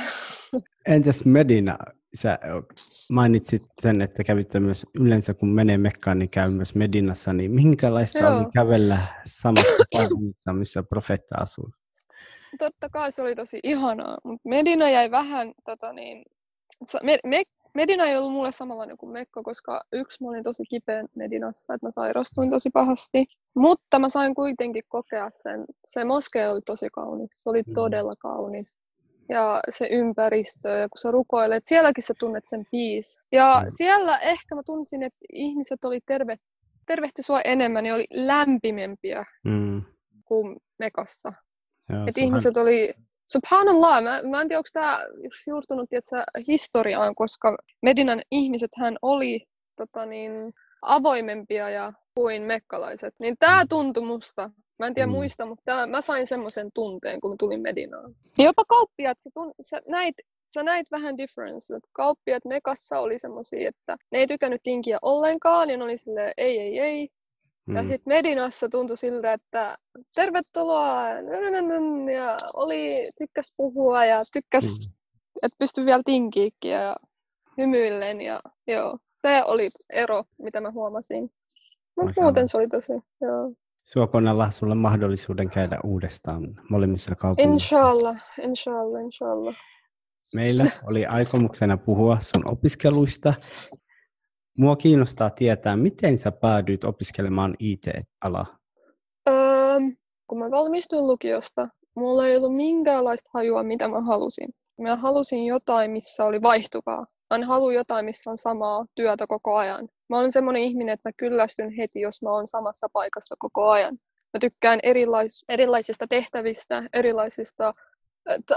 Entäs 0.87 1.25
Medina? 1.25 1.79
Sä 2.15 2.39
mainitsit 3.13 3.63
sen, 3.83 4.03
että 4.03 4.25
kävitte 4.25 4.61
myös 4.61 4.87
yleensä, 4.95 5.35
kun 5.35 5.49
menee 5.49 5.79
Mekkaan, 5.79 6.19
niin 6.19 6.31
käy 6.31 6.51
myös 6.51 6.75
Medinassa, 6.75 7.33
niin 7.33 7.51
minkälaista 7.51 8.19
Joo. 8.19 8.37
oli 8.37 8.47
kävellä 8.55 8.99
samassa 9.27 9.85
paikassa, 9.93 10.53
missä 10.53 10.83
profeetta 10.83 11.37
asuu? 11.41 11.71
Totta 12.59 12.89
kai 12.89 13.13
se 13.13 13.23
oli 13.23 13.35
tosi 13.35 13.61
ihanaa, 13.63 14.19
mutta 14.25 14.49
Medina 14.49 14.91
jäi 14.91 15.11
vähän, 15.11 15.53
tota 15.65 15.93
niin, 15.93 16.25
me, 17.03 17.19
me, 17.25 17.43
Medina 17.75 18.07
ei 18.07 18.17
ollut 18.17 18.33
mulle 18.33 18.53
samanlainen 18.53 18.97
kuin 18.97 19.13
Mekko, 19.13 19.43
koska 19.43 19.85
yksi 19.93 20.23
mä 20.23 20.29
olin 20.29 20.43
tosi 20.43 20.63
kipeä 20.71 21.05
Medinassa, 21.15 21.75
että 21.75 21.87
mä 21.87 21.91
sairastuin 21.91 22.51
tosi 22.51 22.71
pahasti. 22.71 23.27
Mutta 23.55 23.99
mä 23.99 24.09
sain 24.09 24.35
kuitenkin 24.35 24.83
kokea 24.89 25.31
sen. 25.31 25.65
Se 25.85 26.05
moskea 26.05 26.53
oli 26.53 26.61
tosi 26.61 26.89
kaunis, 26.93 27.43
se 27.43 27.51
oli 27.51 27.63
mm. 27.67 27.75
todella 27.75 28.17
kaunis. 28.17 28.79
Ja 29.29 29.61
se 29.69 29.87
ympäristö, 29.87 30.69
ja 30.69 30.89
kun 30.89 30.99
sä 30.99 31.11
rukoilet, 31.11 31.65
sielläkin 31.65 32.05
sä 32.05 32.15
tunnet 32.19 32.45
sen 32.47 32.67
piis. 32.71 33.21
Ja 33.33 33.61
mm. 33.63 33.67
siellä 33.69 34.19
ehkä 34.19 34.55
mä 34.55 34.63
tunsin, 34.67 35.03
että 35.03 35.19
ihmiset 35.33 35.85
oli 35.85 36.01
terve, 36.07 36.37
tervehti 36.87 37.23
sua 37.23 37.41
enemmän 37.41 37.87
ja 37.87 37.95
oli 37.95 38.07
lämpimempiä 38.11 39.25
mm. 39.45 39.83
kuin 40.25 40.57
Mekossa. 41.91 42.09
Et 42.09 42.19
ihmiset 42.19 42.57
oli, 42.57 42.95
subhanallah, 43.33 44.03
mä, 44.03 44.23
mä 44.23 44.41
en 44.41 44.49
tiedä, 44.49 44.59
onko 44.59 44.69
tämä 44.73 45.01
juurtunut 45.47 45.89
tiedätkö, 45.91 46.25
historiaan, 46.49 47.15
koska 47.15 47.57
Medinan 47.83 48.23
ihmiset 48.31 48.71
hän 48.77 48.97
oli 49.03 49.47
tota 49.77 50.07
niin, 50.07 50.33
avoimempia 50.83 51.71
ja 51.71 51.93
kuin 52.15 52.43
mekkalaiset. 52.43 53.15
Niin 53.23 53.37
tämä 53.39 53.65
mm. 53.65 53.69
tuntui 53.69 54.05
musta, 54.05 54.51
mä 54.79 54.87
en 54.87 54.95
tiedä 54.95 55.07
mm. 55.07 55.13
muista, 55.13 55.47
mutta 55.47 55.63
tää, 55.65 55.87
mä 55.87 56.01
sain 56.01 56.27
semmoisen 56.27 56.71
tunteen, 56.75 57.21
kun 57.21 57.31
mä 57.31 57.37
tulin 57.39 57.61
Medinaan. 57.61 58.15
Ja 58.39 58.45
jopa 58.45 58.65
kauppiat, 58.65 59.21
sä, 59.21 59.31
tun, 59.35 59.55
sä 59.65 59.83
näit 59.89 60.15
sä 60.55 60.63
näit 60.63 60.91
vähän 60.91 61.19
difference. 61.19 61.77
Että 61.77 61.89
kauppiat 61.93 62.45
Mekassa 62.45 62.99
oli 62.99 63.19
semmoisia, 63.19 63.69
että 63.69 63.97
ne 64.13 64.19
ei 64.19 64.27
tykännyt 64.27 64.63
tinkiä 64.63 64.99
ollenkaan, 65.03 65.71
ja 65.71 65.77
ne 65.77 65.85
oli 65.85 65.99
silleen, 65.99 66.33
ei, 66.37 66.61
ei, 66.61 66.79
ei, 66.79 67.09
Mm. 67.67 67.77
Ja 67.77 67.83
sitten 67.83 68.03
Medinassa 68.07 68.69
tuntui 68.69 68.97
siltä, 68.97 69.33
että 69.33 69.79
tervetuloa, 70.15 71.09
ja 72.15 72.37
oli, 72.55 73.05
tykkäs 73.19 73.55
puhua 73.57 74.05
ja 74.05 74.21
tykkäs, 74.33 74.65
mm. 74.65 74.95
että 75.43 75.57
pystyi 75.59 75.85
vielä 75.85 76.03
tinkiikkiä 76.07 76.81
ja 76.81 76.97
hymyillen 77.59 78.21
ja 78.21 78.41
joo. 78.67 78.99
Se 79.23 79.43
oli 79.45 79.69
ero, 79.93 80.25
mitä 80.39 80.61
mä 80.61 80.71
huomasin. 80.71 81.31
Mutta 81.97 82.21
muuten 82.23 82.49
se 82.49 82.57
oli 82.57 82.69
tosi, 82.69 82.93
joo. 83.21 83.53
Suokonalla 83.85 84.51
sulla 84.51 84.75
mahdollisuuden 84.75 85.51
käydä 85.51 85.79
uudestaan 85.85 86.61
molemmissa 86.71 87.15
kaupungeissa. 87.15 87.53
Inshallah, 87.53 88.25
inshallah, 88.43 89.05
inshallah. 89.05 89.55
Meillä 90.35 90.65
oli 90.87 91.07
aikomuksena 91.07 91.77
puhua 91.77 92.19
sun 92.21 92.49
opiskeluista. 92.49 93.35
Mua 94.61 94.77
kiinnostaa 94.77 95.31
tietää, 95.31 95.77
miten 95.77 96.19
sä 96.19 96.33
päädyit 96.41 96.85
opiskelemaan 96.85 97.55
IT-alaa? 97.59 98.47
Öö, 99.29 99.79
kun 100.27 100.39
mä 100.39 100.51
valmistuin 100.51 101.07
lukiosta, 101.07 101.69
mulla 101.97 102.27
ei 102.27 102.37
ollut 102.37 102.57
minkäänlaista 102.57 103.31
hajua, 103.35 103.63
mitä 103.63 103.89
mä 103.89 104.01
halusin. 104.01 104.49
Mä 104.81 104.97
halusin 104.97 105.47
jotain, 105.47 105.91
missä 105.91 106.25
oli 106.25 106.43
vaihtuvaa. 106.43 107.07
Mä 107.31 107.37
en 107.37 107.45
halua 107.45 107.73
jotain, 107.73 108.05
missä 108.05 108.31
on 108.31 108.39
samaa 108.39 108.87
työtä 108.95 109.27
koko 109.27 109.57
ajan. 109.57 109.89
Mä 110.09 110.19
olen 110.19 110.33
semmoinen 110.33 110.63
ihminen, 110.63 110.93
että 110.93 111.09
mä 111.09 111.13
kyllästyn 111.17 111.71
heti, 111.71 112.01
jos 112.01 112.23
mä 112.23 112.31
oon 112.31 112.47
samassa 112.47 112.87
paikassa 112.93 113.35
koko 113.39 113.69
ajan. 113.69 113.99
Mä 114.35 114.39
tykkään 114.41 114.81
erilais, 114.83 115.45
erilaisista 115.49 116.07
tehtävistä, 116.09 116.83
erilaisista, 116.93 117.75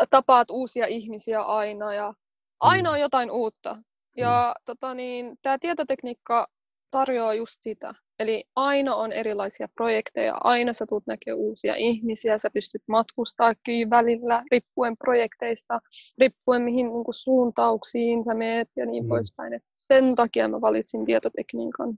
tapaat 0.09 0.49
uusia 0.49 0.85
ihmisiä 0.85 1.41
aina 1.41 1.93
ja 1.93 2.13
aina 2.59 2.91
on 2.91 2.97
mm. 2.97 3.01
jotain 3.01 3.31
uutta. 3.31 3.77
Ja 4.17 4.55
mm. 4.57 4.63
tota 4.65 4.93
niin, 4.93 5.35
tämä 5.41 5.57
tietotekniikka 5.59 6.47
tarjoaa 6.91 7.33
just 7.33 7.57
sitä. 7.59 7.93
Eli 8.19 8.43
aina 8.55 8.95
on 8.95 9.11
erilaisia 9.11 9.67
projekteja, 9.75 10.33
aina 10.43 10.73
sä 10.73 10.85
tulet 10.89 11.07
näkemään 11.07 11.39
uusia 11.39 11.75
ihmisiä, 11.75 12.37
sä 12.37 12.49
pystyt 12.53 12.81
matkustaakin 12.87 13.89
välillä 13.89 14.43
riippuen 14.51 14.97
projekteista, 14.97 15.79
riippuen 16.17 16.61
mihin 16.61 16.85
niin 16.85 17.03
kuin 17.03 17.15
suuntauksiin 17.15 18.23
sä 18.23 18.33
meet 18.33 18.69
ja 18.75 18.85
niin 18.85 19.03
mm. 19.03 19.09
poispäin. 19.09 19.53
Et 19.53 19.63
sen 19.73 20.15
takia 20.15 20.47
mä 20.47 20.61
valitsin 20.61 21.05
tietotekniikan. 21.05 21.97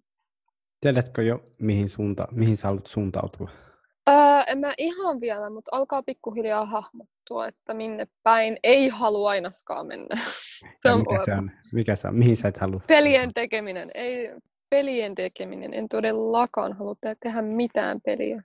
Tiedätkö 0.81 1.23
jo, 1.23 1.43
mihin, 1.59 1.89
suunta, 1.89 2.27
mihin 2.31 2.57
sä 2.57 2.67
haluat 2.67 2.87
suuntautua? 2.87 3.49
Öö, 4.09 4.41
en 4.47 4.57
mä 4.57 4.73
ihan 4.77 5.21
vielä, 5.21 5.49
mutta 5.49 5.69
alkaa 5.73 6.03
pikkuhiljaa 6.03 6.65
hahmottua, 6.65 7.47
että 7.47 7.73
minne 7.73 8.07
päin 8.23 8.57
ei 8.63 8.89
halua 8.89 9.29
ainakaan 9.29 9.87
mennä. 9.87 10.15
se 10.81 10.91
on 10.91 10.99
mikä, 10.99 11.25
se 11.25 11.33
on? 11.33 11.51
mikä 11.73 11.95
se 11.95 12.07
on? 12.07 12.15
Mihin 12.15 12.37
sä 12.37 12.47
et 12.47 12.57
halua? 12.57 12.81
Pelien 12.87 13.33
tekeminen. 13.33 13.91
Ei, 13.93 14.31
pelien 14.69 15.15
tekeminen. 15.15 15.73
En 15.73 15.89
todellakaan 15.89 16.73
halua 16.73 16.95
tehdä 17.19 17.41
mitään 17.41 18.01
peliä. 18.01 18.43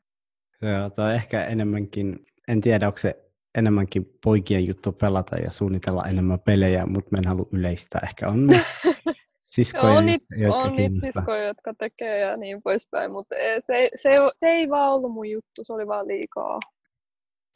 Joo, 0.63 0.91
tai 0.91 1.15
ehkä 1.15 1.45
enemmänkin, 1.45 2.27
en 2.49 2.61
tiedä, 2.61 2.87
onko 2.87 2.99
se 2.99 3.31
enemmänkin 3.55 4.19
poikien 4.25 4.67
juttu 4.67 4.93
pelata 4.93 5.37
ja 5.37 5.51
suunnitella 5.51 6.05
enemmän 6.11 6.41
pelejä, 6.41 6.87
mutta 6.87 7.17
en 7.19 7.29
halua 7.29 7.49
yleistää. 7.53 8.01
Ehkä 8.05 8.29
on 8.29 8.39
myös 8.39 8.67
siskoja, 9.55 9.93
on 9.93 10.07
niitä, 10.07 10.27
jotka 10.39 10.59
on 10.59 10.73
niitä 10.73 11.07
siskoja, 11.07 11.47
jotka 11.47 11.75
tekee 11.79 12.21
ja 12.21 12.37
niin 12.37 12.63
poispäin, 12.63 13.13
mutta 13.13 13.35
se, 13.67 13.91
se, 13.97 14.11
se 14.37 14.49
ei 14.49 14.71
vaan 14.71 14.93
ollut 14.93 15.13
mun 15.13 15.31
juttu, 15.31 15.65
se 15.65 15.73
oli 15.73 15.87
vaan 15.87 16.09
liikaa. 16.09 16.59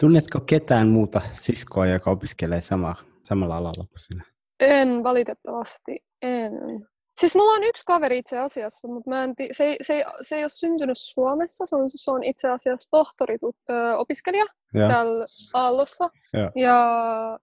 Tunnetko 0.00 0.40
ketään 0.40 0.88
muuta 0.88 1.20
siskoa, 1.32 1.86
joka 1.86 2.10
opiskelee 2.10 2.60
sama, 2.60 2.96
samalla 3.24 3.56
alalla 3.56 3.84
kuin 3.88 4.00
sinä? 4.00 4.24
En 4.60 5.04
valitettavasti, 5.04 6.04
en. 6.22 6.52
Siis 7.21 7.35
mulla 7.35 7.52
on 7.52 7.64
yksi 7.64 7.83
kaveri 7.87 8.18
itse 8.18 8.38
asiassa, 8.38 8.88
mutta 8.88 9.11
mä 9.11 9.25
en 9.25 9.37
tii, 9.37 9.49
se, 9.52 9.64
ei, 9.64 9.76
se, 9.83 9.94
ei, 9.94 10.04
se 10.23 10.37
ei 10.37 10.44
ole 10.44 10.49
syntynyt 10.49 10.99
Suomessa. 10.99 11.66
Se 11.66 11.76
on, 11.76 11.90
se 11.94 12.11
on 12.11 12.25
itse 12.25 12.49
asiassa 12.49 12.90
tohtori 12.90 13.38
opiskelija 13.99 14.44
ja. 14.75 14.88
täällä 14.88 15.25
Aallossa. 15.54 16.11
Ja, 16.33 16.50
ja 16.54 16.78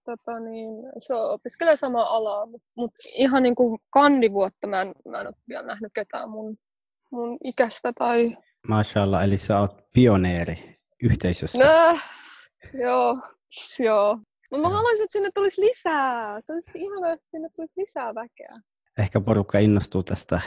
tota, 0.05 0.39
niin, 0.39 0.69
se 0.97 1.15
opiskelee 1.15 1.77
samaa 1.77 2.15
alaa, 2.15 2.45
mutta 2.45 2.67
mut 2.75 2.91
ihan 3.17 3.43
niin 3.43 3.55
kuin 3.55 3.79
kandivuotta 3.89 4.67
mä 4.67 4.81
en, 4.81 4.93
mä 5.07 5.21
en 5.21 5.27
ole 5.27 5.35
vielä 5.49 5.67
nähnyt 5.67 5.91
ketään 5.95 6.29
mun, 6.29 6.57
mun 7.11 7.37
ikästä. 7.43 7.93
Tai... 7.97 8.37
Mashallah, 8.67 9.23
eli 9.23 9.37
sä 9.37 9.59
oot 9.59 9.77
pioneeri 9.93 10.75
yhteisössä. 11.03 11.67
Nö, 11.67 11.99
joo, 12.83 13.19
joo. 13.79 14.19
Mutta 14.51 14.67
mä 14.67 14.75
haluaisin, 14.75 15.03
että 15.03 15.13
sinne 15.13 15.29
tulisi 15.35 15.61
lisää. 15.61 16.41
Se 16.41 16.53
olisi 16.53 16.71
ihana, 16.75 17.11
että 17.11 17.27
sinne 17.31 17.49
tulisi 17.55 17.81
lisää 17.81 18.15
väkeä 18.15 18.55
ehkä 19.01 19.21
porukka 19.21 19.59
innostuu 19.59 20.03
tästä, 20.03 20.41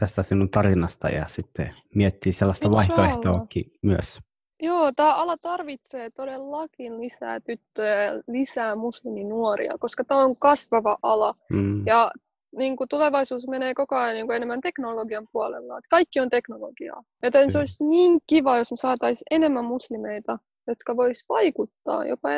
tästä 0.00 0.22
sinun 0.22 0.50
tarinasta 0.50 1.08
ja 1.08 1.24
sitten 1.28 1.70
miettii 1.94 2.32
sellaista 2.32 2.70
vaihtoehtoakin 2.70 3.72
myös. 3.82 4.20
Joo, 4.62 4.92
tämä 4.96 5.14
ala 5.14 5.36
tarvitsee 5.36 6.10
todellakin 6.10 7.00
lisää 7.00 7.40
tyttöjä 7.40 8.04
ja 8.04 8.12
lisää 8.28 8.76
musliminuoria, 8.76 9.74
koska 9.78 10.04
tämä 10.04 10.20
on 10.20 10.34
kasvava 10.40 10.96
ala. 11.02 11.34
Mm. 11.52 11.86
Ja 11.86 12.10
niin 12.56 12.76
kuin 12.76 12.88
tulevaisuus 12.88 13.48
menee 13.48 13.74
koko 13.74 13.96
ajan 13.96 14.14
niin 14.14 14.26
kuin 14.26 14.36
enemmän 14.36 14.60
teknologian 14.60 15.26
puolella. 15.32 15.78
Että 15.78 15.88
kaikki 15.90 16.20
on 16.20 16.30
teknologiaa. 16.30 17.02
Joten 17.22 17.50
se 17.50 17.58
olisi 17.58 17.84
niin 17.84 18.20
kiva, 18.26 18.58
jos 18.58 18.70
me 18.70 18.76
saataisiin 18.76 19.26
enemmän 19.30 19.64
muslimeita, 19.64 20.38
jotka 20.66 20.96
vois 20.96 21.24
vaikuttaa 21.28 22.04
jopa 22.04 22.28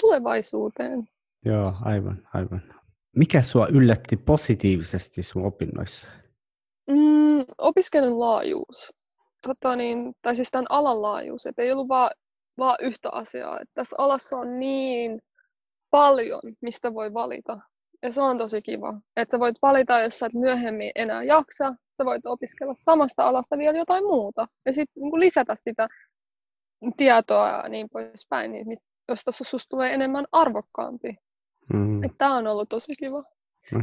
tulevaisuuteen. 0.00 1.08
Joo, 1.44 1.72
aivan, 1.82 2.28
aivan. 2.34 2.62
Mikä 3.16 3.42
sua 3.42 3.66
yllätti 3.66 4.16
positiivisesti 4.16 5.22
sun 5.22 5.46
opinnoissa? 5.46 6.08
Mm, 6.90 7.44
opiskelun 7.58 8.20
laajuus. 8.20 8.92
Tota 9.46 9.76
niin, 9.76 10.12
tai 10.22 10.36
siis 10.36 10.50
tämän 10.50 10.66
alan 10.68 11.02
laajuus. 11.02 11.46
Että 11.46 11.62
ei 11.62 11.72
ollut 11.72 11.88
vaan, 11.88 12.10
vaan 12.58 12.76
yhtä 12.80 13.08
asiaa. 13.12 13.60
Että 13.60 13.72
tässä 13.74 13.96
alassa 13.98 14.38
on 14.38 14.58
niin 14.58 15.20
paljon, 15.90 16.40
mistä 16.60 16.94
voi 16.94 17.14
valita. 17.14 17.58
Ja 18.02 18.12
se 18.12 18.22
on 18.22 18.38
tosi 18.38 18.62
kiva. 18.62 18.94
Että 19.16 19.32
sä 19.32 19.40
voit 19.40 19.56
valita, 19.62 20.00
jos 20.00 20.18
sä 20.18 20.26
et 20.26 20.32
myöhemmin 20.32 20.90
enää 20.94 21.22
jaksa. 21.22 21.74
Sä 21.98 22.04
voit 22.04 22.26
opiskella 22.26 22.74
samasta 22.76 23.28
alasta 23.28 23.58
vielä 23.58 23.78
jotain 23.78 24.04
muuta. 24.04 24.46
Ja 24.66 24.72
sitten 24.72 25.02
niin 25.02 25.20
lisätä 25.20 25.56
sitä 25.60 25.88
tietoa 26.96 27.48
ja 27.48 27.68
niin 27.68 27.88
poispäin, 27.92 28.52
niin 28.52 28.78
josta 29.08 29.32
susta 29.32 29.68
tulee 29.70 29.94
enemmän 29.94 30.24
arvokkaampi. 30.32 31.16
Mm. 31.72 32.00
Tämä 32.18 32.36
on 32.36 32.46
ollut 32.46 32.68
tosi 32.68 32.92
kiva. 32.98 33.22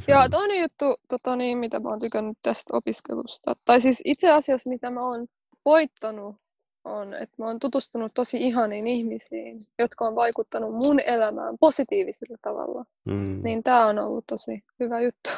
Ja 0.07 0.29
toinen 0.29 0.61
juttu, 0.61 0.85
tota 1.09 1.35
niin, 1.35 1.57
mitä 1.57 1.79
mä 1.79 1.89
oon 1.89 1.99
tykännyt 1.99 2.37
tästä 2.41 2.77
opiskelusta, 2.77 3.53
tai 3.65 3.81
siis 3.81 4.01
itse 4.05 4.31
asiassa 4.31 4.69
mitä 4.69 4.89
mä 4.89 5.01
oon 5.01 5.27
voittanut, 5.65 6.35
on, 6.83 7.13
että 7.13 7.35
mä 7.37 7.45
oon 7.45 7.59
tutustunut 7.59 8.11
tosi 8.13 8.37
ihaniin 8.37 8.87
ihmisiin, 8.87 9.59
jotka 9.79 10.05
on 10.05 10.15
vaikuttanut 10.15 10.71
mun 10.71 10.99
elämään 10.99 11.55
positiivisella 11.59 12.37
tavalla. 12.41 12.85
Mm. 13.05 13.43
Niin 13.43 13.63
tää 13.63 13.85
on 13.85 13.99
ollut 13.99 14.25
tosi 14.27 14.63
hyvä 14.79 15.01
juttu. 15.01 15.29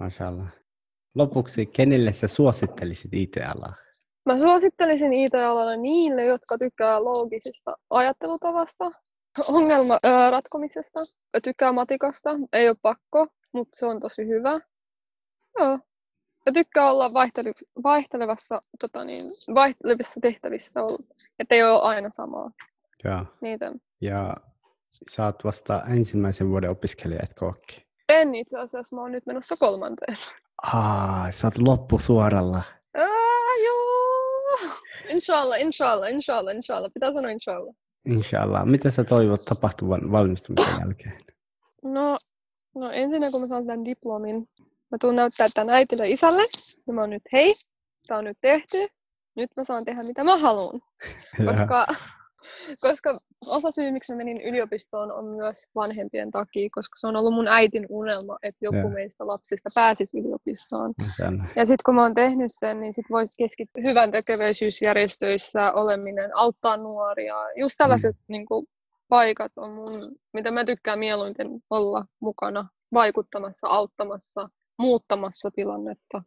Mashallah. 0.00 0.48
Lopuksi, 1.14 1.66
kenelle 1.66 2.12
sä 2.12 2.28
suosittelisit 2.28 3.14
IT-alaa? 3.14 3.74
Mä 4.26 4.38
suosittelisin 4.38 5.12
IT-alalla 5.12 5.76
niille, 5.76 6.24
jotka 6.24 6.58
tykkää 6.58 7.04
loogisesta 7.04 7.76
ajattelutavasta, 7.90 8.90
ongelma 9.56 9.98
ää, 10.02 10.30
ratkomisesta. 10.30 11.00
Mä 11.00 11.40
tykkään 11.40 11.74
matikasta, 11.74 12.30
ei 12.52 12.68
ole 12.68 12.76
pakko, 12.82 13.26
mutta 13.52 13.76
se 13.78 13.86
on 13.86 14.00
tosi 14.00 14.26
hyvä. 14.26 14.60
Joo. 15.58 15.78
Mä 16.46 16.52
tykkään 16.54 16.90
olla 16.90 17.08
vaihtele- 17.08 17.82
vaihtelevassa, 17.82 18.60
tota 18.80 19.04
niin, 19.04 19.24
vaihtelevissa 19.54 20.20
tehtävissä, 20.20 20.80
että 21.38 21.54
ei 21.54 21.62
ole 21.62 21.80
aina 21.82 22.10
samaa. 22.10 22.50
Ja, 23.04 23.24
Niitä. 23.40 23.72
ja 24.00 24.34
sä 25.10 25.24
oot 25.24 25.44
vasta 25.44 25.82
ensimmäisen 25.88 26.48
vuoden 26.50 26.70
opiskelija, 26.70 27.20
et 27.22 27.34
kookki. 27.34 27.86
En 28.08 28.34
itse 28.34 28.58
asiassa, 28.58 28.96
mä 28.96 29.02
oon 29.02 29.12
nyt 29.12 29.26
menossa 29.26 29.54
kolmanteen. 29.58 30.16
Aa, 30.74 31.30
sä 31.30 31.46
oot 31.46 31.58
loppusuoralla. 31.58 32.62
Aa, 32.98 33.56
joo. 33.66 34.70
Inshallah, 35.08 35.60
inshallah, 35.60 36.10
inshallah, 36.10 36.54
inshallah. 36.54 36.90
Pitää 36.94 37.12
sanoa 37.12 37.30
inshallah. 37.30 37.74
Inshallah. 38.04 38.66
Mitä 38.66 38.90
sä 38.90 39.04
toivot 39.04 39.44
tapahtuvan 39.44 40.12
valmistumisen 40.12 40.80
jälkeen? 40.80 41.20
No, 41.82 42.18
no 42.74 42.90
ensin 42.90 43.32
kun 43.32 43.40
mä 43.40 43.46
saan 43.46 43.66
tämän 43.66 43.84
diplomin, 43.84 44.48
mä 44.90 44.98
tuun 45.00 45.16
näyttää 45.16 45.48
tämän 45.54 45.74
äitille 45.74 46.08
ja 46.08 46.14
isälle. 46.14 46.42
Ja 46.86 46.92
mä 46.92 47.00
oon 47.00 47.10
nyt, 47.10 47.22
hei, 47.32 47.54
tää 48.06 48.18
on 48.18 48.24
nyt 48.24 48.38
tehty. 48.42 48.78
Nyt 49.36 49.50
mä 49.56 49.64
saan 49.64 49.84
tehdä 49.84 50.02
mitä 50.02 50.24
mä 50.24 50.36
haluan. 50.36 50.80
Koska 51.50 51.86
koska 52.80 53.18
osa 53.46 53.70
syy, 53.70 53.92
miksi 53.92 54.12
mä 54.12 54.16
menin 54.16 54.40
yliopistoon, 54.40 55.12
on 55.12 55.24
myös 55.24 55.68
vanhempien 55.74 56.30
takia, 56.30 56.68
koska 56.74 56.94
se 56.98 57.06
on 57.06 57.16
ollut 57.16 57.34
mun 57.34 57.48
äitin 57.48 57.86
unelma, 57.88 58.38
että 58.42 58.64
joku 58.64 58.76
ja. 58.76 58.88
meistä 58.88 59.26
lapsista 59.26 59.68
pääsisi 59.74 60.18
yliopistoon. 60.18 60.92
Tänne. 61.18 61.44
Ja 61.56 61.66
sitten 61.66 61.82
kun 61.84 61.94
mä 61.94 62.02
oon 62.02 62.14
tehnyt 62.14 62.50
sen, 62.54 62.80
niin 62.80 62.92
sit 62.92 63.06
voisi 63.10 63.36
keskittyä 63.38 63.82
hyvän 63.82 64.10
tekeväisyysjärjestöissä 64.10 65.72
oleminen, 65.72 66.30
auttaa 66.36 66.76
nuoria. 66.76 67.34
Just 67.56 67.74
tällaiset 67.78 68.16
mm. 68.16 68.32
niin 68.32 68.46
kuin, 68.46 68.66
paikat 69.08 69.52
on 69.56 69.74
mun, 69.74 70.16
mitä 70.32 70.50
mä 70.50 70.64
tykkään 70.64 70.98
mieluiten 70.98 71.48
olla 71.70 72.04
mukana 72.20 72.68
vaikuttamassa, 72.94 73.68
auttamassa, 73.68 74.48
muuttamassa 74.78 75.50
tilannetta. 75.50 76.22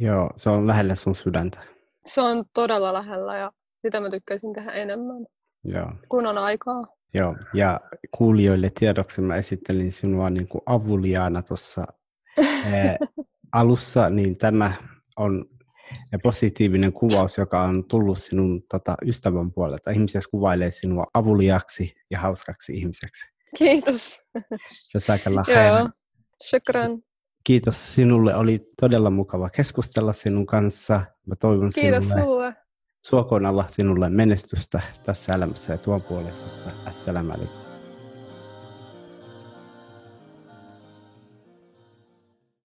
Joo, 0.00 0.30
se 0.36 0.50
on 0.50 0.66
lähellä 0.66 0.94
sun 0.94 1.14
sydäntä. 1.14 1.58
Se 2.06 2.20
on 2.20 2.44
todella 2.54 2.92
lähellä 2.92 3.38
ja 3.38 3.52
sitä 3.78 4.00
mä 4.00 4.10
tykkäisin 4.10 4.52
tehdä 4.52 4.72
enemmän. 4.72 5.26
Joo. 5.64 5.92
kun 6.08 6.26
on 6.26 6.38
aikaa. 6.38 6.82
Joo, 7.14 7.36
ja 7.54 7.80
kuulijoille 8.10 8.70
tiedoksi 8.78 9.20
mä 9.20 9.36
esittelin 9.36 9.92
sinua 9.92 10.30
niin 10.30 10.48
kuin 10.48 10.62
avuliaana 10.66 11.42
tuossa 11.42 11.84
alussa, 13.52 14.10
niin 14.10 14.36
tämä 14.36 14.72
on 15.16 15.44
positiivinen 16.22 16.92
kuvaus, 16.92 17.38
joka 17.38 17.62
on 17.62 17.84
tullut 17.84 18.18
sinun 18.18 18.62
tota, 18.70 18.94
ystävän 19.06 19.52
puolelta. 19.52 19.90
Ihmiset 19.90 20.26
kuvailee 20.30 20.70
sinua 20.70 21.06
avuliaksi 21.14 21.94
ja 22.10 22.18
hauskaksi 22.18 22.72
ihmiseksi. 22.76 23.26
Kiitos. 23.56 24.20
Joo, 25.78 25.90
shukran. 26.50 27.02
Kiitos 27.44 27.94
sinulle. 27.94 28.34
Oli 28.34 28.60
todella 28.80 29.10
mukava 29.10 29.50
keskustella 29.50 30.12
sinun 30.12 30.46
kanssa. 30.46 30.94
Mä 31.26 31.34
toivon 31.36 31.70
Kiitos 31.74 32.08
sinulle, 32.08 32.24
sulle. 32.24 32.54
Suokoon 33.02 33.46
Allah 33.46 33.68
sinulle 33.68 34.10
menestystä 34.10 34.80
tässä 35.02 35.34
elämässä 35.34 35.72
ja 35.72 35.78
tuon 35.78 36.00
puolisessa. 36.08 36.70
Assalamu 36.86 37.32
alaikum. 37.32 37.61